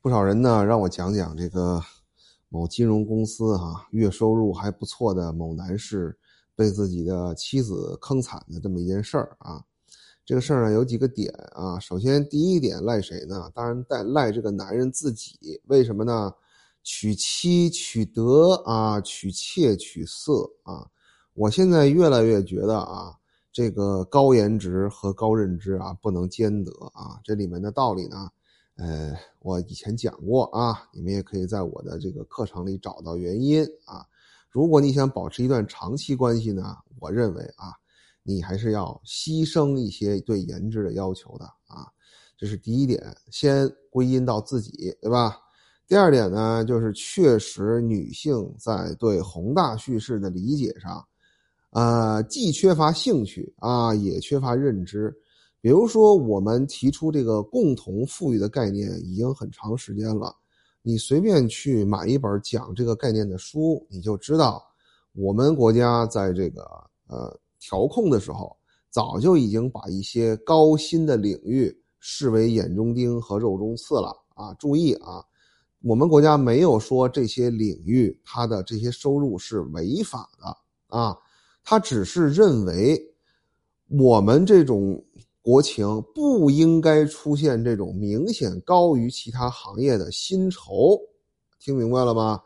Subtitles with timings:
[0.00, 1.82] 不少人呢让我讲讲这个
[2.48, 6.16] 某金融公司哈、月收入还不错的某男士
[6.54, 9.64] 被自己的妻子坑惨的这么一件事儿啊。
[10.24, 11.80] 这个事儿呢有几个点啊。
[11.80, 13.50] 首先第一点赖谁呢？
[13.52, 15.60] 当然带赖这个男人自己。
[15.66, 16.32] 为什么呢？
[16.84, 20.86] 娶妻娶德啊，娶妾娶色啊。
[21.34, 23.16] 我现在越来越觉得啊，
[23.52, 27.18] 这个高颜值和高认知啊不能兼得啊。
[27.24, 28.30] 这里面的道理呢？
[28.78, 34.06] 呃，我以前讲过啊，你们也可以在我的这个课程里找到原因啊。
[34.48, 37.74] 如果你想保持一段长期关系呢，我认为啊，
[38.22, 41.90] 你还是要牺牲一些对颜值的要求的啊。
[42.36, 45.36] 这是第一点，先归因到自己，对吧？
[45.88, 51.04] 第二点呢，就是确实女性在对宏大叙事的理解上，
[51.70, 55.12] 呃，既缺乏兴趣啊，也缺乏认知。
[55.68, 60.34] 比如说，我们提出这个共同富裕的概念已经很长时间了。
[60.80, 64.64] 你随便去买一本讲这个概念的书，你就知道，
[65.12, 66.62] 我们国家在这个
[67.08, 68.56] 呃调控的时候，
[68.88, 74.54] 早就已经把一些高薪的领域视为眼中钉和肉中刺了啊！
[74.54, 75.22] 注意啊，
[75.82, 81.14] 我们国家没有说这些领域它的这些收入是违法的啊，
[81.62, 82.98] 他只是认为
[83.90, 85.04] 我们这种。
[85.48, 91.00] 国情不应该出现这种明显高于其他行业的薪酬，
[91.58, 92.38] 听明白了吗？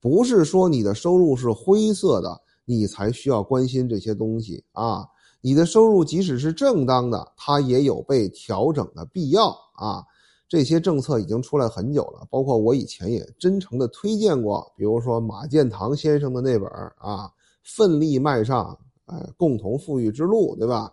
[0.00, 5.06] 不是说你的收入是灰色的，你才需要关心这些东西啊。
[5.40, 10.02] 你的收入即使是正当的，它也有被调整的必要啊。
[10.48, 17.26] 这些政策已经出来很久了，包括我以前也真诚的推荐过，比如说马建堂先生的那本啊
[17.62, 20.92] 《奋力迈上哎共同富裕之路》，对吧？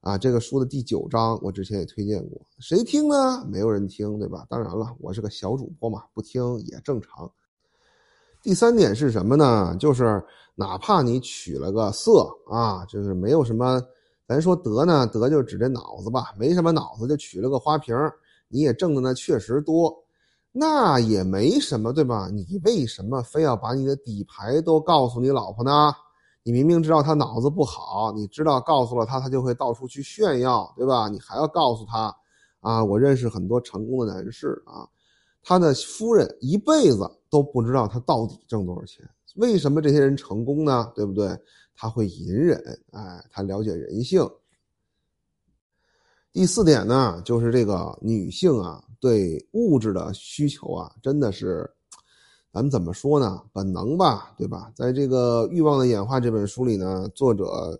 [0.00, 3.44] 啊，这个书的第九章我之前也推荐过，谁听呢？
[3.46, 4.46] 没有人听，对吧？
[4.48, 7.30] 当然了，我是个小主播嘛，不听也正常。
[8.40, 9.76] 第三点是什么呢？
[9.78, 10.24] 就是
[10.54, 13.82] 哪怕你取了个色啊，就是没有什么，
[14.26, 17.94] 咱说德呢，德就指这脑子吧，没什么脑子就取了个花瓶，
[18.46, 19.92] 你也挣的呢确实多，
[20.52, 22.28] 那也没什么，对吧？
[22.32, 25.92] 你为什么非要把你的底牌都告诉你老婆呢？
[26.48, 31.06] 你明明知道他脑子不好，你知道告诉了他，他就会到处去炫耀，对吧？
[31.06, 32.16] 你还要告诉他，
[32.60, 34.88] 啊，我认识很多成功的男士啊，
[35.42, 39.06] 他的夫人一辈子都不知道他到底挣多少钱。
[39.36, 40.90] 为什么这些人成功呢？
[40.94, 41.38] 对不对？
[41.76, 42.58] 他会隐忍，
[42.92, 44.26] 哎，他了解人性。
[46.32, 51.70] 第四点呢，就是这个女性啊，对物质的需求啊，真的是。
[52.52, 53.42] 咱们怎么说呢？
[53.52, 54.72] 本能吧，对吧？
[54.74, 57.78] 在这个《欲望的演化》这本书里呢，作者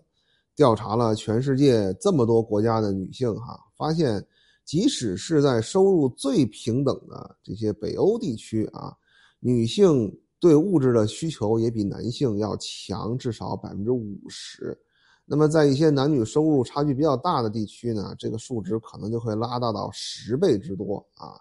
[0.55, 4.23] 调查了全世界这么多国家的女性，哈，发现
[4.63, 8.95] 即使是在收入最平等的这些北欧地区啊，
[9.39, 14.77] 女性对物质的需求也比男性要强至少百分之五十。
[15.25, 21.33] 那么在一些男女收入差距比较大的地区呢，这个数值可能就会拉大到十倍之多啊。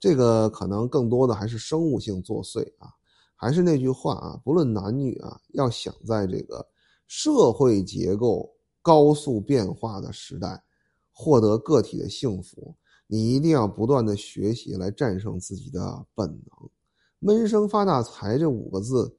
[0.00, 2.88] 这个可能更多的还是生物性作祟啊，
[3.36, 6.66] 还是那句话啊，不论男女啊，要想在这个
[7.06, 8.50] 社会结构
[8.80, 10.64] 高速变化的时代
[11.12, 12.74] 获得个体的幸福，
[13.06, 16.70] 你一定要不断的学习来战胜自己的本能。
[17.18, 19.18] 闷声发大财这五个字，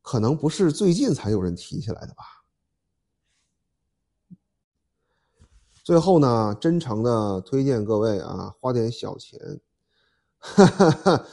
[0.00, 2.22] 可能不是最近才有人提起来的吧。
[5.88, 9.40] 最后呢，真诚的推荐各位啊，花点小钱，
[10.36, 11.24] 哈哈哈，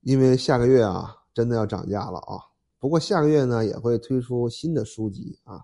[0.00, 2.34] 因为下个月啊，真的要涨价了啊。
[2.80, 5.62] 不过下个月呢，也会推出新的书籍啊。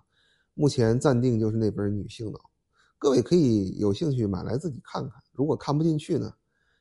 [0.53, 2.39] 目前暂定就是那本《女性的》，
[2.97, 5.21] 各位可以有兴趣买来自己看看。
[5.33, 6.31] 如果看不进去呢，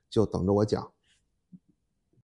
[0.08, 0.88] 就等着我讲。